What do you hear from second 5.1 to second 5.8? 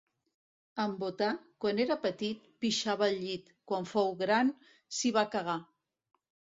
va cagar.